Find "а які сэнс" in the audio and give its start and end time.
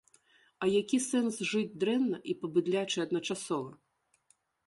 0.63-1.35